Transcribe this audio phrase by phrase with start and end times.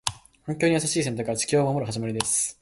[0.47, 2.59] 環境に優しい選択は、地球を守る始まりです。